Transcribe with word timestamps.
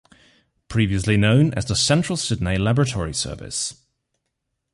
Previously 0.67 1.15
known 1.15 1.53
as 1.53 1.65
the 1.65 1.75
Central 1.75 2.17
Sydney 2.17 2.57
Laboratory 2.57 3.13
Service. 3.13 3.75